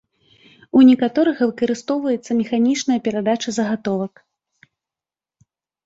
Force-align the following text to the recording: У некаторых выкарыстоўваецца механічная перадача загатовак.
У 0.79 0.81
некаторых 0.89 1.37
выкарыстоўваецца 1.49 2.31
механічная 2.41 2.99
перадача 3.11 3.49
загатовак. 3.61 4.29